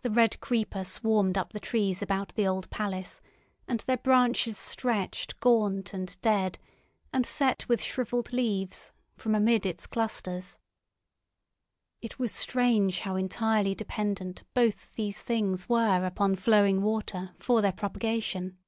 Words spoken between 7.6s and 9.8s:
with shrivelled leaves, from amid